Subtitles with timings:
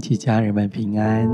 [0.00, 1.28] 及家人们平安，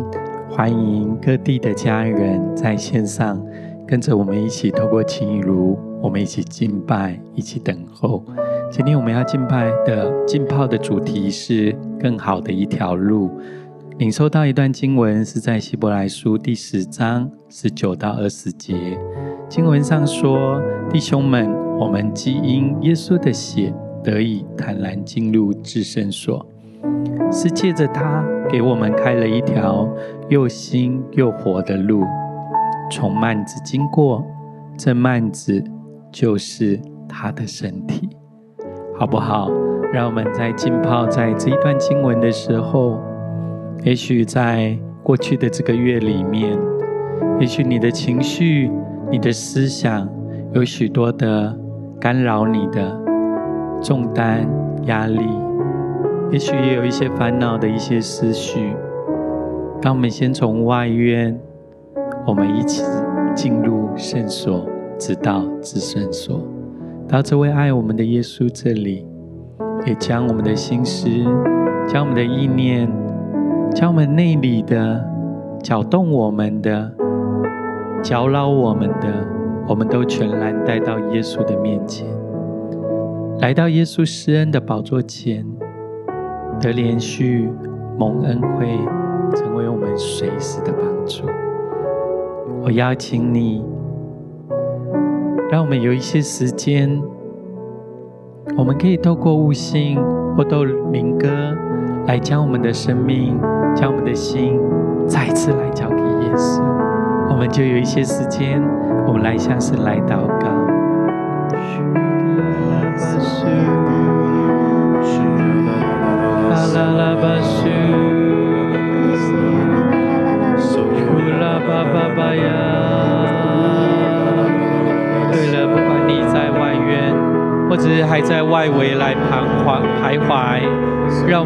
[0.50, 3.40] 欢迎各地的家人在线上
[3.86, 8.24] 跟着我们一起透过情雨如，我们一起敬拜，一起等候。
[8.70, 13.30] 今天我们要敬拜的浸泡的主题是更好的一条路。
[13.98, 18.98] 领受到一段经文是在希伯来书第十章十九到二十节，
[19.48, 20.60] 经文上说
[20.92, 23.72] ：“弟兄们，我们基因耶稣的血
[24.02, 26.44] 得以坦然进入至圣所。”
[27.32, 29.88] 是借着他给我们开了一条
[30.28, 32.02] 又新又活的路，
[32.90, 34.24] 从幔子经过，
[34.78, 35.62] 这幔子
[36.12, 38.08] 就是他的身体，
[38.98, 39.50] 好不好？
[39.92, 43.00] 让我们在浸泡在这一段经文的时候，
[43.82, 46.58] 也许在过去的这个月里面，
[47.40, 48.70] 也许你的情绪、
[49.10, 50.08] 你的思想
[50.52, 51.56] 有许多的
[52.00, 53.00] 干扰你的
[53.82, 54.46] 重担、
[54.84, 55.45] 压力。
[56.32, 58.74] 也许也有一些烦恼的一些思绪，
[59.80, 61.38] 当我们先从外院，
[62.26, 62.82] 我们一起
[63.34, 64.66] 进入圣所，
[64.98, 66.40] 直到至圣所，
[67.08, 69.06] 到这位爱我们的耶稣这里，
[69.86, 71.08] 也将我们的心思、
[71.86, 72.90] 将我们的意念、
[73.72, 75.02] 将我们内里的
[75.62, 76.92] 搅动我们的、
[78.02, 79.08] 搅扰我们的，
[79.68, 82.04] 我们都全然带到耶稣的面前，
[83.40, 85.46] 来到耶稣施恩的宝座前。
[86.60, 87.50] 得连续
[87.98, 88.66] 蒙恩惠，
[89.34, 91.24] 成为我们随时的帮助。
[92.62, 93.64] 我邀请你，
[95.50, 97.00] 让我们有一些时间，
[98.56, 100.02] 我们可以透过悟性
[100.36, 101.28] 或透过灵歌，
[102.06, 103.38] 来将我们的生命、
[103.74, 104.58] 将我们的心
[105.06, 106.62] 再次来交给耶稣。
[107.28, 108.60] 我们就有一些时间，
[109.06, 110.26] 我们来向神来祷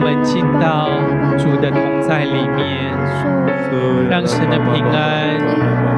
[0.01, 0.89] 我们进到
[1.37, 2.91] 主的同在里面，
[4.09, 5.37] 让神的平安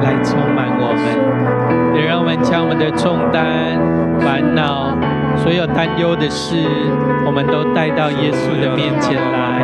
[0.01, 3.79] 来充满我们，也让我们将我们的重担、
[4.19, 4.93] 烦恼。
[5.37, 6.67] 所有担忧的事，
[7.25, 9.63] 我们都带到耶稣的面前来。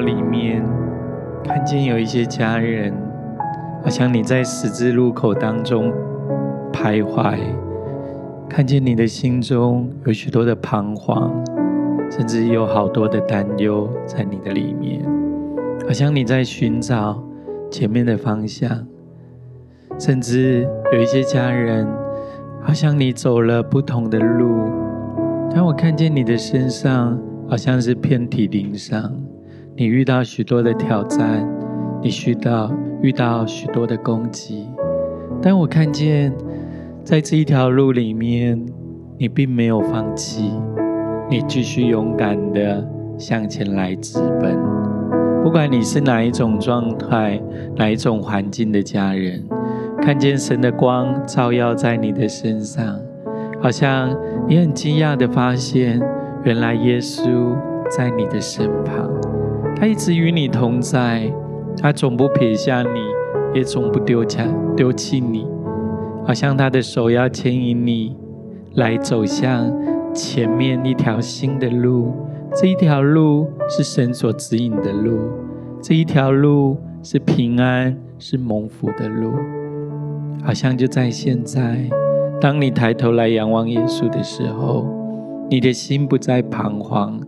[0.00, 0.64] 里面
[1.44, 2.92] 看见有一些家人，
[3.82, 5.92] 好像你在十字路口当中
[6.72, 7.38] 徘徊，
[8.48, 11.30] 看见你的心中有许多的彷徨，
[12.10, 15.04] 甚至有好多的担忧在你的里面，
[15.86, 17.22] 好像你在寻找
[17.70, 18.86] 前面的方向，
[19.98, 21.86] 甚至有一些家人，
[22.62, 24.68] 好像你走了不同的路，
[25.54, 27.18] 当我看见你的身上
[27.48, 29.12] 好像是遍体鳞伤，
[29.76, 31.48] 你遇到许多的挑战。
[32.00, 34.68] 你需到遇到许多的攻击，
[35.40, 36.30] 但我看见，
[37.02, 38.62] 在这一条路里面，
[39.16, 40.52] 你并没有放弃，
[41.30, 42.86] 你继续勇敢的
[43.16, 44.54] 向前来直奔。
[45.42, 47.40] 不管你是哪一种状态、
[47.76, 49.42] 哪一种环境的家人，
[50.02, 53.00] 看见神的光照耀在你的身上，
[53.62, 54.14] 好像
[54.46, 55.98] 你很惊讶的发现，
[56.44, 57.56] 原来耶稣
[57.90, 59.10] 在你的身旁，
[59.84, 61.30] 他一直与你同在，
[61.76, 63.00] 他总不撇下你，
[63.52, 64.42] 也总不丢下
[64.74, 65.46] 丢弃你，
[66.26, 68.16] 好像他的手要牵引你
[68.76, 69.70] 来走向
[70.14, 72.14] 前面一条新的路。
[72.56, 75.18] 这一条路是神所指引的路，
[75.82, 79.34] 这一条路是平安、是蒙福的路。
[80.42, 81.90] 好像就在现在，
[82.40, 84.86] 当你抬头来仰望耶稣的时候，
[85.50, 87.20] 你的心不再彷徨，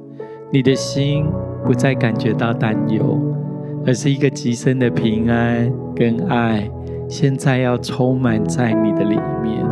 [0.56, 1.26] 你的心
[1.66, 3.20] 不再感觉到担忧，
[3.86, 6.66] 而是一个极深的平安跟爱，
[7.10, 9.62] 现在要充满在你的里面，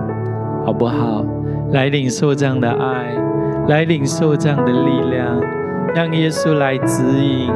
[0.63, 1.25] 好不好？
[1.73, 3.17] 来领受这样的爱。
[3.67, 5.41] 来领受这样的力量，
[5.95, 7.51] 让耶稣来指引、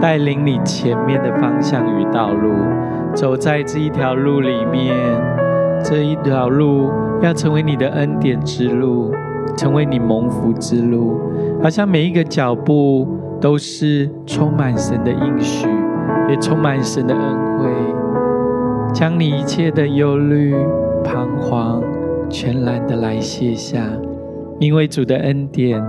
[0.00, 2.50] 带领你前面的方向与道路。
[3.14, 4.96] 走在这一条路里面，
[5.84, 6.90] 这一条路
[7.22, 9.14] 要成为你的恩典之路，
[9.56, 11.18] 成为你蒙福之路。
[11.62, 13.06] 好像每一个脚步
[13.40, 15.68] 都是充满神的应许，
[16.28, 17.70] 也充满神的恩惠，
[18.92, 20.54] 将你一切的忧虑、
[21.02, 21.82] 彷徨，
[22.28, 23.80] 全然的来卸下。
[24.60, 25.82] 因为主的恩典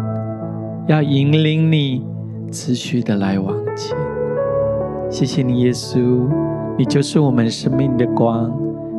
[0.88, 2.04] 要引领你
[2.51, 3.96] 持续的来往前，
[5.10, 6.28] 谢谢你，耶稣，
[6.78, 8.51] 你就是我们生命的光，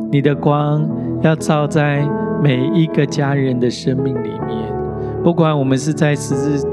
[0.09, 0.87] 你的光
[1.21, 2.07] 要照在
[2.41, 4.73] 每一个家人的生命里面。
[5.23, 6.67] 不管我们是在十字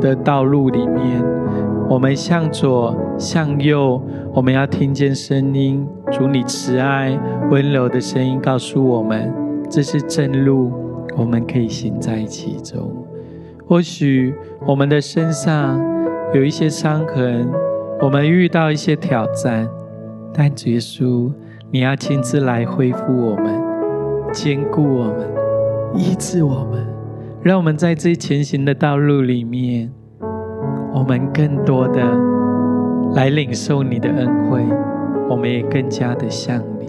[0.00, 1.22] 的道路里面，
[1.88, 4.02] 我们向左向右，
[4.34, 7.18] 我们要听见声音，主你慈爱
[7.50, 9.32] 温柔的声音告诉我们，
[9.70, 10.72] 这是正路。
[11.14, 12.90] 我们可以行在其中。
[13.66, 14.34] 或许
[14.66, 15.78] 我们的身上
[16.32, 17.46] 有一些伤痕，
[18.00, 19.68] 我们遇到一些挑战，
[20.32, 21.30] 但主耶稣，
[21.70, 23.61] 你要亲自来恢复我们，
[24.32, 25.28] 坚固我们，
[25.94, 26.86] 医治我们，
[27.42, 29.92] 让我们在这前行的道路里面，
[30.94, 32.00] 我们更多的
[33.14, 34.64] 来领受你的恩惠，
[35.28, 36.86] 我们也更加的向你，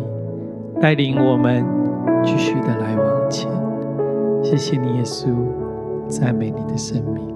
[0.79, 1.65] 带领我们
[2.23, 3.51] 继续的来往前。
[4.41, 5.27] 谢谢你，耶稣，
[6.07, 7.32] 赞美你的生命。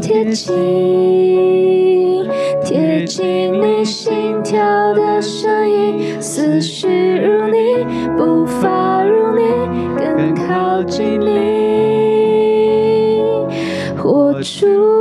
[0.00, 0.54] 贴近
[2.64, 7.84] 贴近你心跳的声音，思绪如你，
[8.16, 9.42] 步伐如你，
[9.96, 11.26] 更靠近你。
[13.96, 14.93] 活出。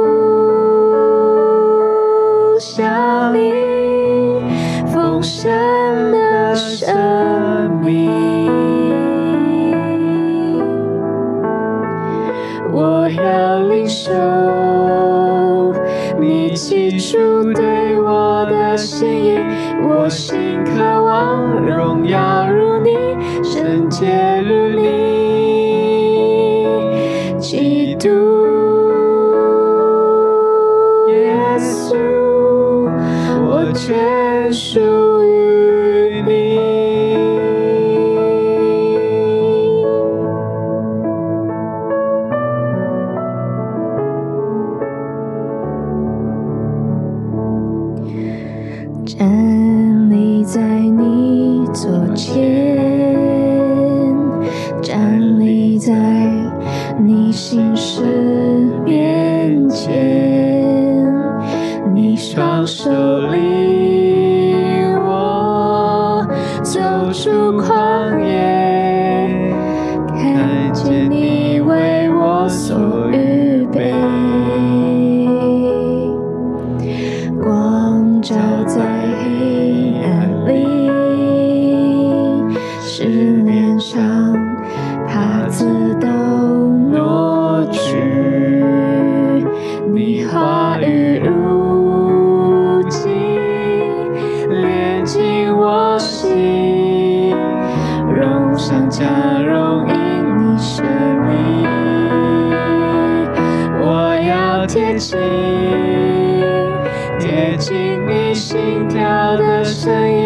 [108.43, 110.22] 心跳的声音，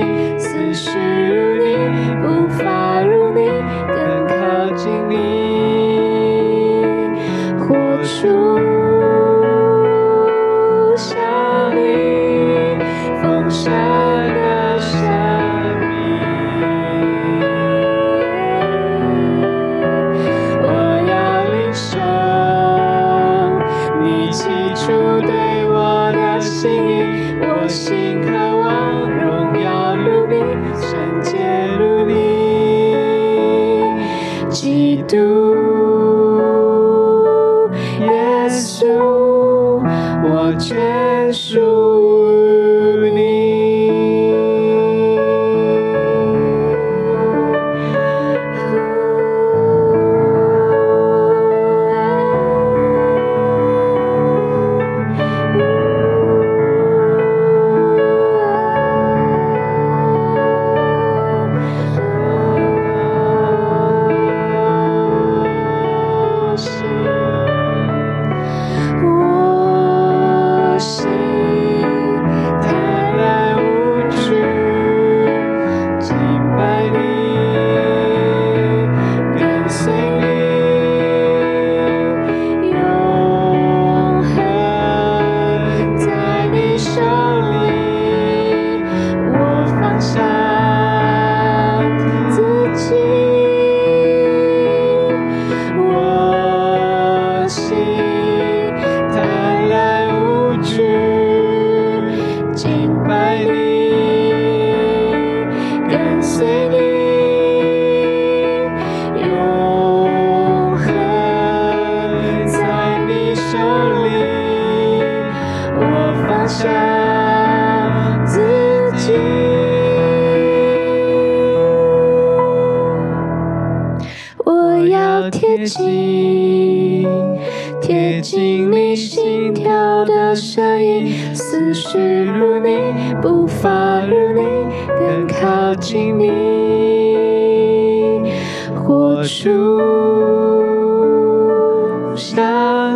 [34.67, 35.15] 基督
[38.01, 38.85] 耶稣，
[40.25, 41.96] 我全属。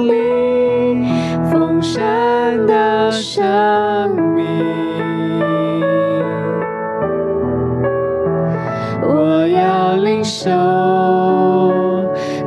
[0.01, 1.05] 像你
[1.51, 2.01] 丰盛
[2.65, 3.43] 的生
[4.33, 4.45] 命，
[9.03, 10.49] 我要领受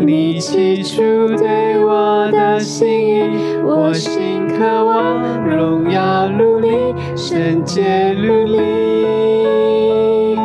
[0.01, 1.01] 你起初
[1.37, 3.23] 对我的心意，
[3.63, 10.37] 我心渴望荣耀如你，圣洁如你，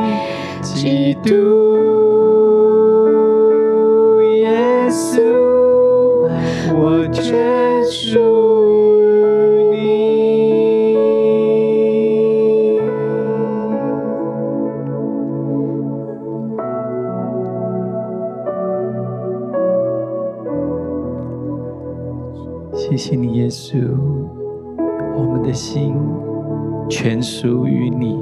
[0.61, 1.68] 基督
[27.09, 28.19] 全属于你，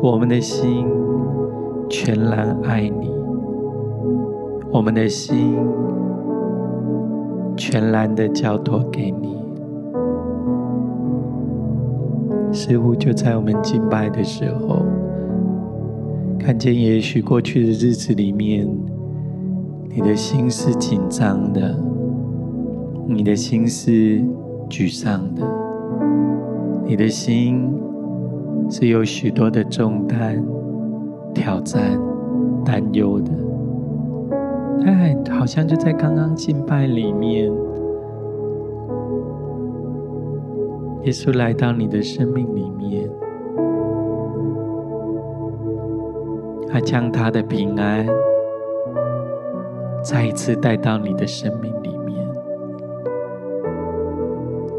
[0.00, 0.86] 我们的心
[1.90, 3.10] 全然爱你，
[4.70, 5.58] 我们的心
[7.56, 9.36] 全然的交托给你。
[12.52, 14.84] 似乎就在我们敬拜的时候，
[16.38, 18.68] 看见也许过去的日子里面，
[19.88, 21.76] 你的心是紧张的。
[23.08, 24.22] 你的心是
[24.70, 25.42] 沮丧的，
[26.88, 27.70] 你的心
[28.70, 30.42] 是有许多的重担、
[31.34, 32.00] 挑战、
[32.64, 33.30] 担忧的。
[34.80, 37.52] 但好像就在刚刚敬拜里面，
[41.02, 43.06] 耶稣来到你的生命里面，
[46.68, 48.06] 他将他的平安
[50.02, 52.16] 再一次带到你的生命里面。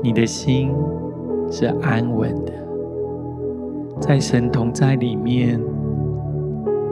[0.02, 0.74] 你的心
[1.52, 2.54] 是安稳的，
[4.00, 5.60] 在神同在里面，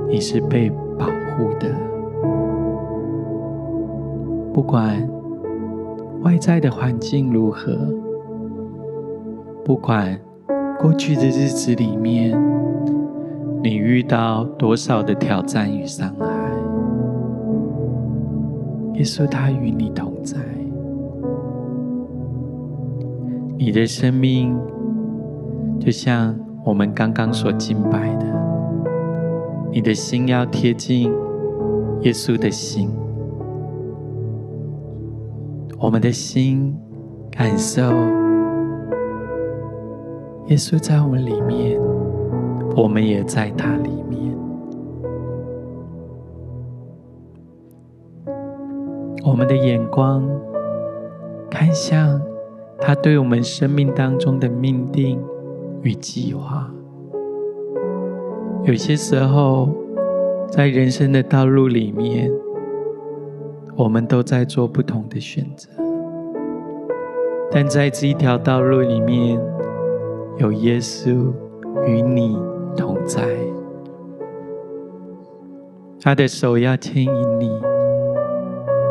[0.09, 1.67] 你是被保护的。
[4.53, 5.07] 不管
[6.23, 7.77] 外在的环境如何，
[9.63, 10.19] 不管
[10.79, 12.35] 过去的日子里面
[13.63, 16.25] 你遇到多少的挑战与伤害，
[18.95, 20.37] 耶稣他与你同在。
[23.59, 24.55] 你的生命
[25.79, 28.25] 就像我们刚刚所敬拜的，
[29.71, 31.11] 你的心要贴近
[32.01, 32.89] 耶稣的心，
[35.79, 36.77] 我们的心
[37.31, 37.81] 感受
[40.45, 41.79] 耶稣在我们里面，
[42.75, 44.37] 我们也在他里面，
[49.25, 50.23] 我们的眼光
[51.49, 52.21] 看向。
[52.79, 55.19] 他对我们生命当中的命定
[55.81, 56.71] 与计划，
[58.63, 59.69] 有些时候
[60.49, 62.31] 在人生的道路里面，
[63.75, 65.69] 我们都在做不同的选择，
[67.51, 69.39] 但在这一条道路里面，
[70.37, 71.33] 有耶稣
[71.85, 72.37] 与你
[72.75, 73.21] 同在，
[75.99, 77.51] 他的手要牵引你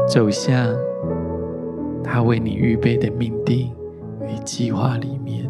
[0.07, 0.75] 走向
[2.03, 3.71] 他为你预备的命定。
[4.29, 5.49] 与计划里面，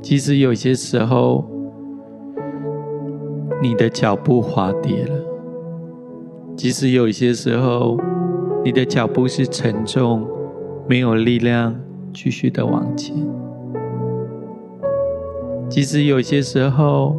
[0.00, 1.44] 即使有些时候
[3.60, 5.14] 你的脚步滑跌了，
[6.56, 7.98] 即使有些时候
[8.64, 10.26] 你的脚步是沉重，
[10.88, 11.78] 没有力量
[12.14, 13.14] 继续的往前，
[15.68, 17.14] 即使有些时候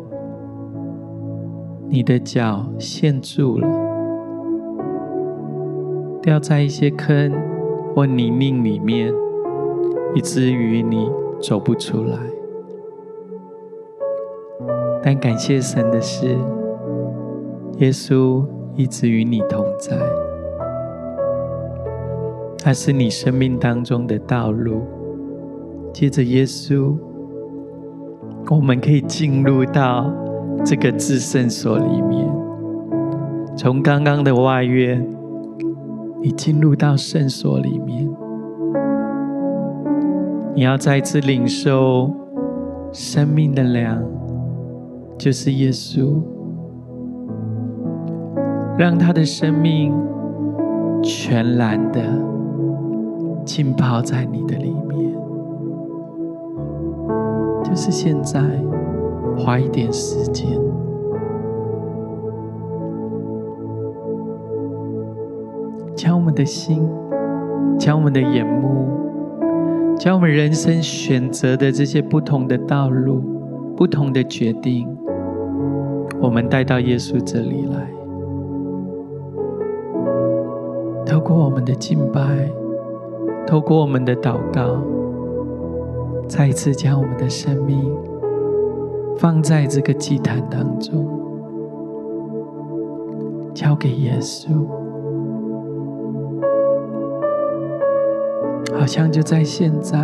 [1.88, 3.68] 你的脚陷住了，
[6.28, 7.32] 掉在一些坑
[7.96, 9.14] 或泥泞里面。
[10.14, 11.10] 以至于你
[11.40, 12.18] 走不出来，
[15.04, 16.36] 但感谢神的是，
[17.78, 18.44] 耶稣
[18.76, 19.96] 一直与你同在，
[22.58, 24.82] 他是你生命当中的道路。
[25.94, 26.96] 借着耶稣，
[28.50, 30.12] 我们可以进入到
[30.66, 32.28] 这个至圣所里面，
[33.56, 35.06] 从刚刚的外院，
[36.28, 38.06] 你进入到圣所里面。
[40.54, 42.12] 你要再次领受
[42.92, 44.04] 生命的粮，
[45.18, 46.22] 就是耶稣，
[48.78, 49.94] 让他的生命
[51.02, 52.02] 全然的
[53.46, 55.14] 浸泡在你的里面。
[57.64, 58.42] 就是现在，
[59.38, 60.50] 花一点时间，
[66.08, 66.90] 将我们的心，
[67.78, 68.88] 将我们的眼目。
[70.00, 73.22] 将我们人生选择的这些不同的道路、
[73.76, 74.88] 不同的决定，
[76.22, 77.90] 我们带到耶稣这里来，
[81.06, 82.22] 透过我们的敬拜，
[83.46, 84.82] 透过我们的祷告，
[86.26, 87.94] 再一次将我们的生命
[89.18, 91.06] 放在这个祭坛当中，
[93.54, 94.77] 交给耶稣。
[98.88, 100.00] 好像就在现在，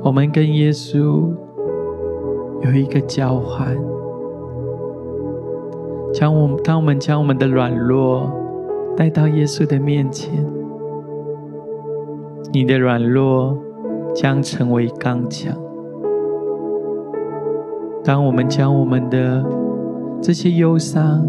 [0.00, 1.28] 我们跟耶稣
[2.62, 3.76] 有一个交换。
[6.14, 8.30] 将我们，当我们将我们的软弱
[8.96, 10.32] 带到耶稣的面前，
[12.52, 13.58] 你的软弱
[14.14, 15.52] 将成为刚强。
[18.04, 19.44] 当我们将我们的
[20.22, 21.26] 这些忧伤、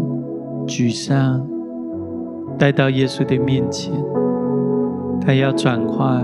[0.64, 1.44] 沮丧
[2.56, 3.92] 带到耶稣的面前。
[5.20, 6.22] 它要转化，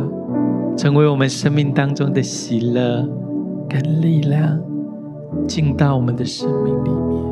[0.77, 3.07] 成为我们生命当中的喜乐
[3.69, 4.59] 跟力量，
[5.47, 7.25] 进到我们的生命里面。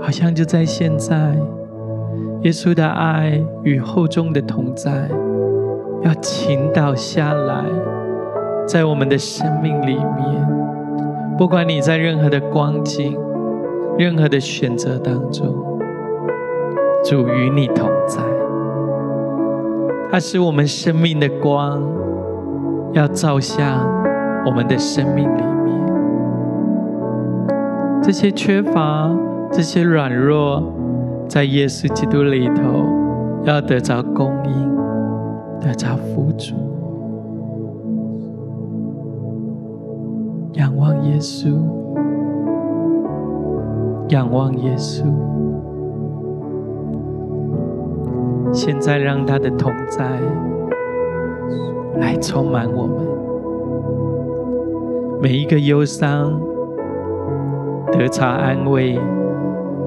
[0.00, 1.36] 好像就在现在，
[2.42, 5.08] 耶稣的爱与厚重的同在，
[6.02, 7.64] 要倾倒下来，
[8.66, 10.46] 在我们的生命里面。
[11.36, 13.14] 不管你在任何的光景、
[13.98, 15.54] 任何的选择当中，
[17.04, 18.22] 主与你同在。
[20.16, 21.78] 那是我们生命的光，
[22.94, 23.86] 要照向
[24.46, 25.78] 我们的生命里面。
[28.02, 29.14] 这些缺乏，
[29.52, 30.72] 这些软弱，
[31.28, 32.86] 在耶稣基督里头，
[33.44, 34.74] 要得着供应，
[35.60, 36.54] 得着辅助。
[40.54, 41.58] 仰望耶稣，
[44.08, 45.04] 仰望耶稣。
[48.66, 50.04] 现在让他的同在
[52.00, 52.96] 来充满我们。
[55.22, 56.36] 每一个忧伤
[57.92, 58.98] 得着安慰，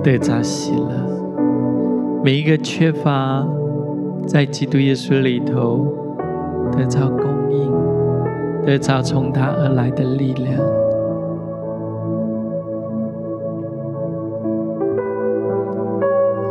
[0.01, 0.93] 得着喜乐；
[2.23, 3.45] 每一个缺乏，
[4.25, 5.85] 在基督耶稣里头
[6.71, 7.69] 得着供应，
[8.65, 10.57] 得着从他而来的力量。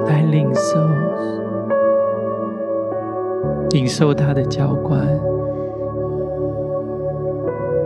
[0.04, 0.78] 来领受，
[3.70, 5.06] 领受他的浇灌。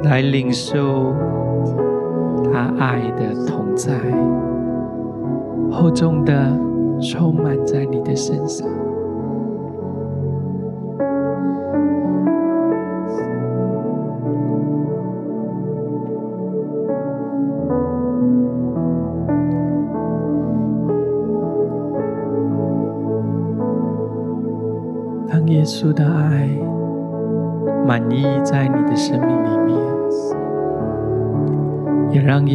[0.05, 1.15] 来领受
[2.53, 3.93] 他爱的同在，
[5.71, 6.59] 厚重的
[7.01, 8.69] 充满在你的身上。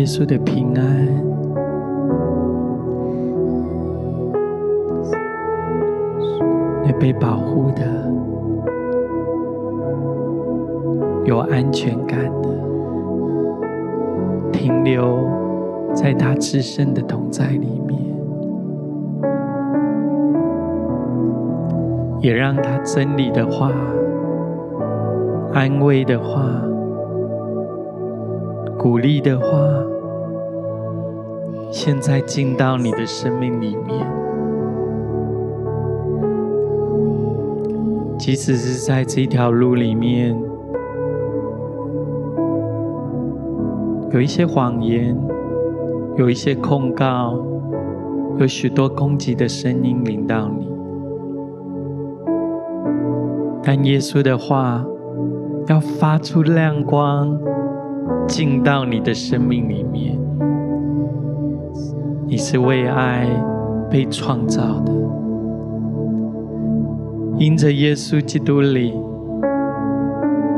[0.07, 1.05] 稣的平安，
[6.85, 7.83] 你被保护的，
[11.25, 12.49] 有安全感的，
[14.53, 15.19] 停留
[15.93, 17.99] 在他自身的同在里面，
[22.21, 23.73] 也让他真理的话、
[25.53, 26.49] 安慰的话。
[28.79, 29.47] 鼓励的话，
[31.79, 34.03] 现在进到你的生命里面，
[38.17, 40.35] 即使是在这条路里面，
[44.11, 45.15] 有一些谎言，
[46.15, 47.39] 有一些控告，
[48.39, 50.67] 有许多攻击的声音临到你，
[53.61, 54.83] 但耶稣的话
[55.67, 57.39] 要发出亮光。
[58.27, 60.19] 进到你的生命里面，
[62.29, 63.25] 你是为爱
[63.89, 64.91] 被创造的，
[67.37, 68.93] 因着耶稣基督里，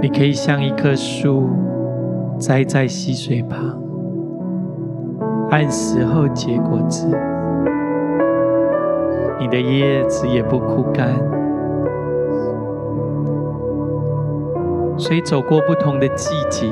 [0.02, 1.48] 你可以像一棵树
[2.40, 3.60] 栽在溪水旁，
[5.52, 7.06] 按时候结果子，
[9.40, 11.14] 你的叶子也不枯干，
[14.98, 16.68] 虽走过不同的季节。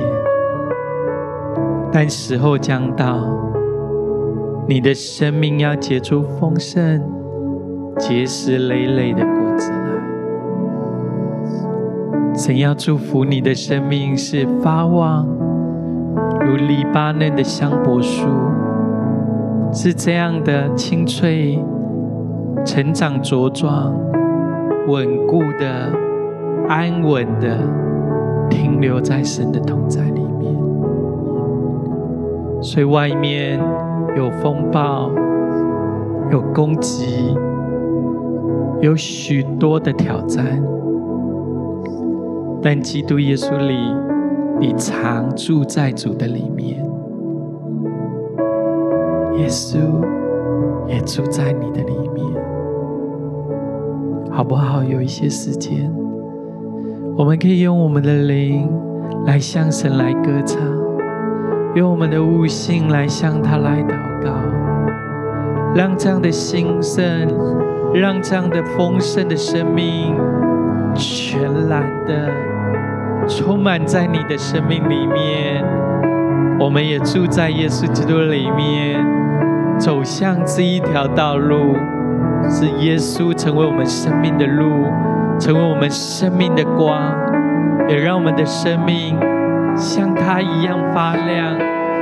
[1.89, 3.19] 但时候将到，
[4.69, 7.01] 你的生命要结出丰盛、
[7.97, 9.77] 结实累累的果子来。
[12.35, 15.25] 神要祝福你的生命是发旺，
[16.41, 18.27] 如黎巴嫩的香柏树，
[19.71, 21.63] 是这样的清脆、
[22.65, 23.95] 成长茁壮、
[24.89, 25.89] 稳固的、
[26.67, 27.57] 安稳的，
[28.49, 30.26] 停留在神的同在里。
[32.61, 33.59] 所以外面
[34.15, 35.11] 有风暴，
[36.31, 37.35] 有攻击，
[38.81, 40.61] 有许多的挑战，
[42.61, 43.75] 但基督耶稣里，
[44.59, 46.83] 你常住在主的里面，
[49.37, 49.77] 耶稣
[50.87, 52.25] 也住在你的里面，
[54.31, 54.83] 好不好？
[54.83, 55.91] 有一些时间，
[57.15, 58.67] 我们可以用我们的灵
[59.25, 60.86] 来向神来歌唱。
[61.77, 64.31] 用我们的悟性来向他来祷告，
[65.75, 67.05] 让这样的兴盛，
[67.93, 70.15] 让这样的丰盛的生命，
[70.95, 72.31] 全然的
[73.27, 75.63] 充满在你的生命里面。
[76.59, 79.05] 我们也住在耶稣基督里面，
[79.77, 81.75] 走向这一条道路，
[82.49, 84.87] 是耶稣成为我们生命的路，
[85.39, 87.15] 成为我们生命的光，
[87.87, 89.15] 也让我们的生命。
[89.77, 91.55] 像他一样发亮，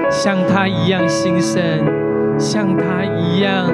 [0.10, 1.62] 像他一样兴盛，
[2.40, 3.68] 像他一样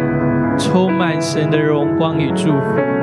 [0.58, 3.01] 充满神的荣光与祝福。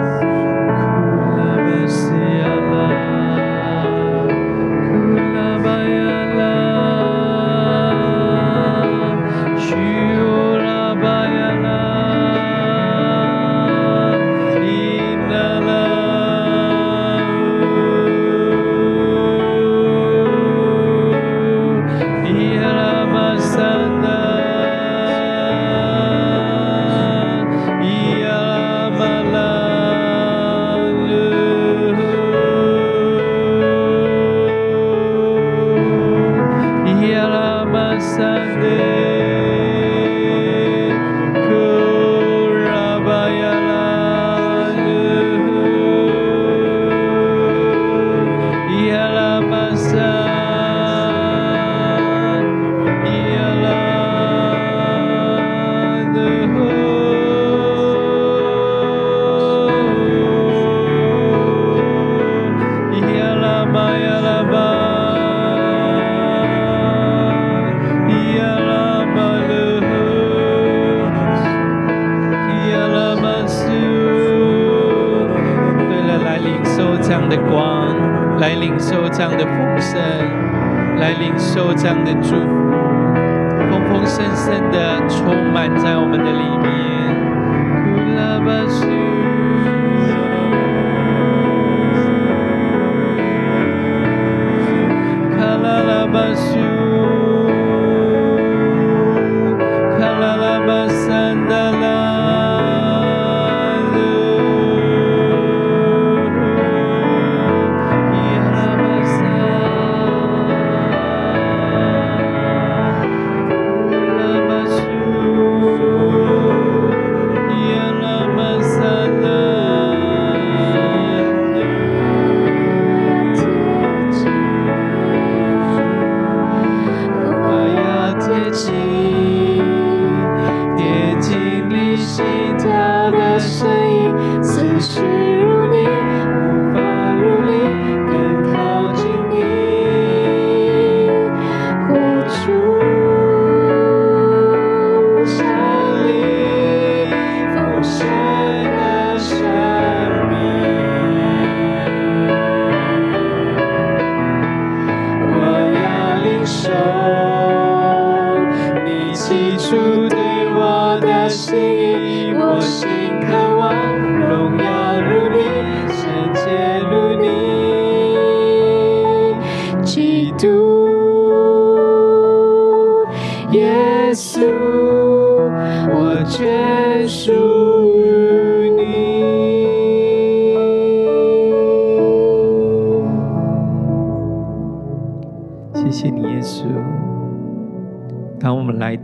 [96.11, 96.88] But you.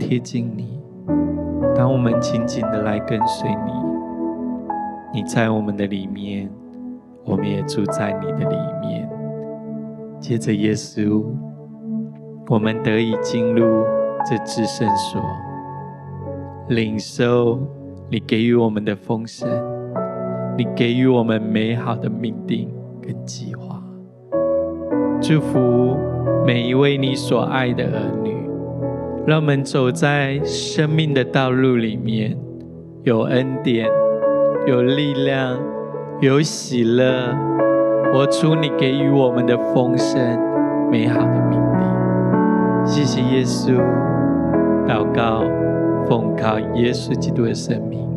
[0.07, 0.79] 贴近你，
[1.75, 3.71] 当我们紧紧的来跟随你，
[5.11, 6.47] 你在我们的里面，
[7.25, 9.09] 我们也住在你的里面。
[10.19, 11.25] 接着，耶稣，
[12.49, 13.83] 我们得以进入
[14.23, 15.19] 这至圣所，
[16.69, 17.59] 领受
[18.07, 19.49] 你给予我们的丰盛，
[20.55, 23.81] 你给予我们美好的命定跟计划。
[25.19, 25.97] 祝福
[26.45, 28.34] 每一位你所爱的儿女。
[29.27, 32.37] 让我们走在生命的道路里面，
[33.03, 33.87] 有恩典，
[34.67, 35.57] 有力量，
[36.21, 37.35] 有喜乐，
[38.13, 40.19] 活出你给予我们的丰盛、
[40.91, 42.85] 美好的命定。
[42.85, 43.73] 谢谢耶稣，
[44.87, 45.43] 祷告，
[46.07, 48.14] 奉靠耶稣基督的生命。